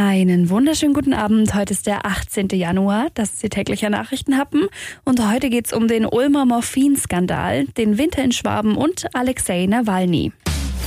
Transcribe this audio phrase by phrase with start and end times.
[0.00, 1.56] Einen wunderschönen guten Abend.
[1.56, 2.50] Heute ist der 18.
[2.52, 3.08] Januar.
[3.14, 4.68] Das ist Ihr täglicher Nachrichtenhappen.
[5.04, 10.30] Und heute geht es um den Ulmer Morphinskandal, den Winter in Schwaben und Alexei Nawalny.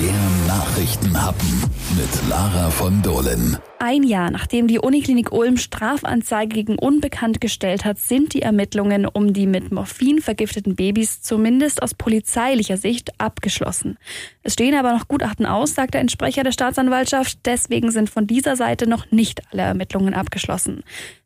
[0.00, 1.62] Der Nachrichtenhappen
[1.96, 3.58] mit Lara von Dohlen.
[3.78, 9.32] Ein Jahr nachdem die Uniklinik Ulm Strafanzeige gegen Unbekannt gestellt hat, sind die Ermittlungen um
[9.32, 13.98] die mit Morphin vergifteten Babys zumindest aus polizeilicher Sicht abgeschlossen.
[14.42, 17.38] Es stehen aber noch Gutachten aus, sagt ein Sprecher der Staatsanwaltschaft.
[17.44, 20.82] Deswegen sind von dieser Seite noch nicht alle Ermittlungen abgeschlossen.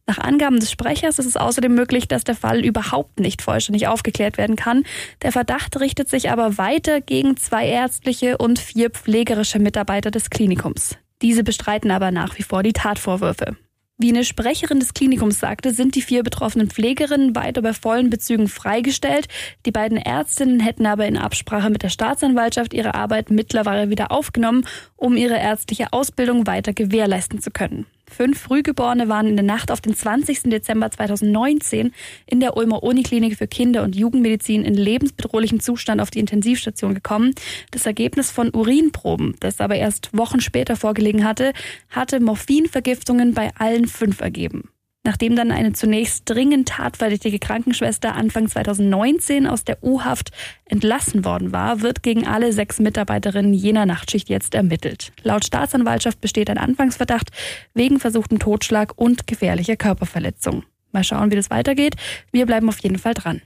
[0.08, 4.38] Nach Angaben des Sprechers ist es außerdem möglich, dass der Fall überhaupt nicht vollständig aufgeklärt
[4.38, 4.84] werden kann.
[5.20, 10.96] Der Verdacht richtet sich aber weiter gegen zwei ärztliche und vier pflegerische Mitarbeiter des Klinikums.
[11.20, 13.58] Diese bestreiten aber nach wie vor die Tatvorwürfe.
[13.98, 18.48] Wie eine Sprecherin des Klinikums sagte, sind die vier betroffenen Pflegerinnen weiter bei vollen Bezügen
[18.48, 19.28] freigestellt.
[19.66, 24.64] Die beiden Ärztinnen hätten aber in Absprache mit der Staatsanwaltschaft ihre Arbeit mittlerweile wieder aufgenommen,
[24.96, 27.84] um ihre ärztliche Ausbildung weiter gewährleisten zu können.
[28.10, 30.44] Fünf Frühgeborene waren in der Nacht auf den 20.
[30.44, 31.92] Dezember 2019
[32.26, 37.34] in der Ulmer Uniklinik für Kinder- und Jugendmedizin in lebensbedrohlichem Zustand auf die Intensivstation gekommen.
[37.70, 41.52] Das Ergebnis von Urinproben, das aber erst Wochen später vorgelegen hatte,
[41.90, 44.70] hatte Morphinvergiftungen bei allen fünf ergeben.
[45.04, 50.32] Nachdem dann eine zunächst dringend tatverdächtige Krankenschwester Anfang 2019 aus der U-Haft
[50.66, 55.12] entlassen worden war, wird gegen alle sechs Mitarbeiterinnen jener Nachtschicht jetzt ermittelt.
[55.22, 57.30] Laut Staatsanwaltschaft besteht ein Anfangsverdacht
[57.74, 60.64] wegen versuchten Totschlag und gefährlicher Körperverletzung.
[60.92, 61.94] Mal schauen, wie das weitergeht.
[62.32, 63.40] Wir bleiben auf jeden Fall dran.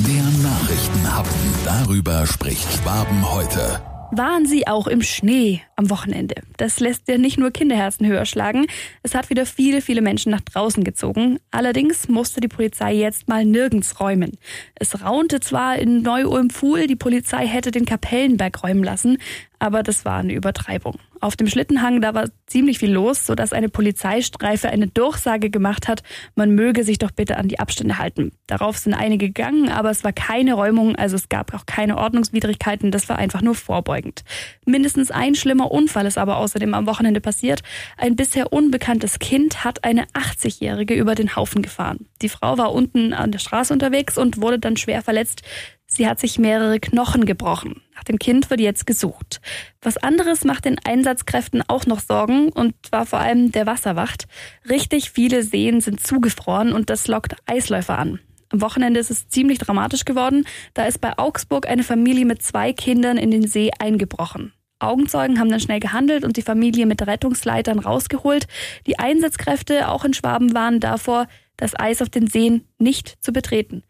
[0.00, 1.32] Der Nachrichtenhappen.
[1.64, 3.97] Darüber spricht Schwaben heute.
[4.10, 6.36] Waren sie auch im Schnee am Wochenende?
[6.56, 8.66] Das lässt ja nicht nur Kinderherzen höher schlagen.
[9.02, 11.38] Es hat wieder viele, viele Menschen nach draußen gezogen.
[11.50, 14.38] Allerdings musste die Polizei jetzt mal nirgends räumen.
[14.76, 19.18] Es raunte zwar in Neu-Ulm-Fuhl, die Polizei hätte den Kapellenberg räumen lassen,
[19.58, 20.98] aber das war eine Übertreibung.
[21.20, 26.02] Auf dem Schlittenhang, da war ziemlich viel los, sodass eine Polizeistreife eine Durchsage gemacht hat,
[26.36, 28.30] man möge sich doch bitte an die Abstände halten.
[28.46, 32.92] Darauf sind einige gegangen, aber es war keine Räumung, also es gab auch keine Ordnungswidrigkeiten,
[32.92, 34.22] das war einfach nur vorbeugend.
[34.64, 37.62] Mindestens ein schlimmer Unfall ist aber außerdem am Wochenende passiert.
[37.96, 42.06] Ein bisher unbekanntes Kind hat eine 80-Jährige über den Haufen gefahren.
[42.22, 45.42] Die Frau war unten an der Straße unterwegs und wurde dann schwer verletzt.
[45.90, 47.82] Sie hat sich mehrere Knochen gebrochen.
[47.96, 49.40] Nach dem Kind wird jetzt gesucht.
[49.80, 54.26] Was anderes macht den Einsatzkräften auch noch Sorgen und zwar vor allem der Wasserwacht.
[54.68, 58.20] Richtig viele Seen sind zugefroren und das lockt Eisläufer an.
[58.50, 60.46] Am Wochenende ist es ziemlich dramatisch geworden.
[60.74, 64.52] Da ist bei Augsburg eine Familie mit zwei Kindern in den See eingebrochen.
[64.80, 68.46] Augenzeugen haben dann schnell gehandelt und die Familie mit Rettungsleitern rausgeholt.
[68.86, 71.26] Die Einsatzkräfte auch in Schwaben waren davor,
[71.58, 73.82] das Eis auf den Seen nicht zu betreten.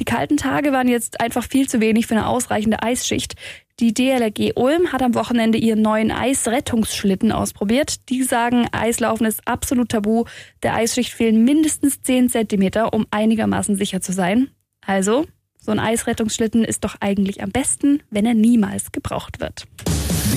[0.00, 3.34] Die kalten Tage waren jetzt einfach viel zu wenig für eine ausreichende Eisschicht.
[3.78, 8.08] Die DLRG Ulm hat am Wochenende ihren neuen Eisrettungsschlitten ausprobiert.
[8.08, 10.24] Die sagen, Eislaufen ist absolut tabu.
[10.62, 14.48] Der Eisschicht fehlen mindestens 10 Zentimeter, um einigermaßen sicher zu sein.
[14.80, 15.26] Also,
[15.58, 19.66] so ein Eisrettungsschlitten ist doch eigentlich am besten, wenn er niemals gebraucht wird.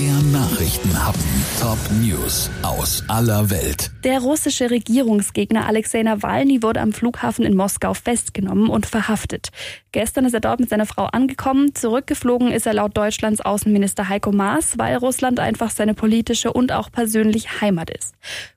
[0.00, 1.20] Der Nachrichtenhappen.
[1.60, 3.90] Top News aus aller Welt.
[4.02, 9.50] Der russische Regierungsgegner Alexei Nawalny wurde am Flughafen in Moskau festgenommen und verhaftet.
[9.92, 11.74] Gestern ist er dort mit seiner Frau angekommen.
[11.74, 16.90] Zurückgeflogen ist er laut Deutschlands Außenminister Heiko Maas, weil Russland einfach seine politische und auch
[16.90, 18.14] persönliche Heimat ist.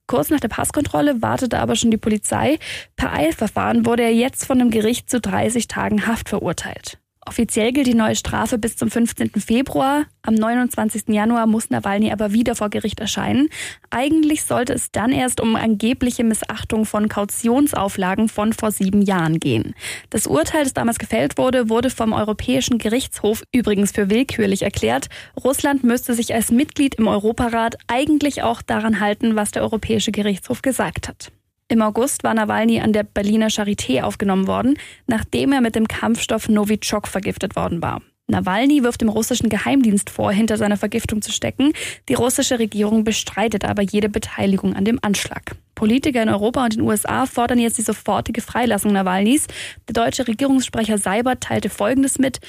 [0.08, 2.58] Kurz nach der Passkontrolle wartete aber schon die Polizei.
[2.96, 7.03] Per Eilverfahren wurde er jetzt von dem Gericht zu 30 Tagen Haft verurteilt.
[7.26, 9.32] Offiziell gilt die neue Strafe bis zum 15.
[9.40, 10.06] Februar.
[10.24, 11.04] Am 29.
[11.08, 13.50] Januar muss Nawalny aber wieder vor Gericht erscheinen.
[13.90, 19.74] Eigentlich sollte es dann erst um angebliche Missachtung von Kautionsauflagen von vor sieben Jahren gehen.
[20.10, 25.08] Das Urteil, das damals gefällt wurde, wurde vom Europäischen Gerichtshof übrigens für willkürlich erklärt.
[25.42, 30.62] Russland müsste sich als Mitglied im Europarat eigentlich auch daran halten, was der Europäische Gerichtshof
[30.62, 31.32] gesagt hat.
[31.74, 36.48] Im August war Nawalny an der Berliner Charité aufgenommen worden, nachdem er mit dem Kampfstoff
[36.48, 38.04] Novichok vergiftet worden war.
[38.28, 41.74] Nawalny wirft dem russischen Geheimdienst vor, hinter seiner Vergiftung zu stecken.
[42.10, 45.56] Die russische Regierung bestreitet aber jede Beteiligung an dem Anschlag.
[45.74, 49.48] Politiker in Europa und den USA fordern jetzt die sofortige Freilassung Nawalnys.
[49.88, 52.40] Der deutsche Regierungssprecher Seibert teilte Folgendes mit.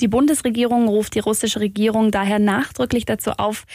[0.00, 3.66] Die Bundesregierung ruft die russische Regierung daher nachdrücklich dazu auf,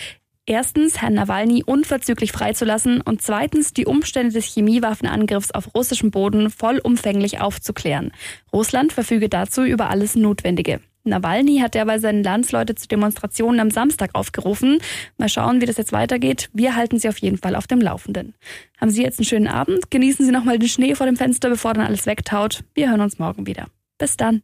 [0.50, 7.42] Erstens, Herrn Nawalny unverzüglich freizulassen und zweitens die Umstände des Chemiewaffenangriffs auf russischem Boden vollumfänglich
[7.42, 8.14] aufzuklären.
[8.54, 10.80] Russland verfüge dazu über alles Notwendige.
[11.04, 14.80] Nawalny hat derweil seine Landsleute zu Demonstrationen am Samstag aufgerufen.
[15.18, 16.50] Mal schauen, wie das jetzt weitergeht.
[16.54, 18.34] Wir halten Sie auf jeden Fall auf dem Laufenden.
[18.80, 19.92] Haben Sie jetzt einen schönen Abend?
[19.92, 22.64] Genießen Sie nochmal den Schnee vor dem Fenster, bevor dann alles wegtaut.
[22.74, 23.68] Wir hören uns morgen wieder.
[23.98, 24.36] Bis dann.